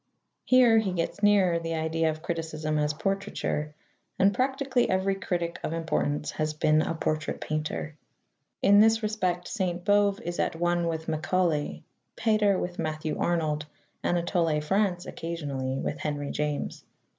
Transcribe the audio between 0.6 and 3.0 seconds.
he gets nearer the idea of criticism as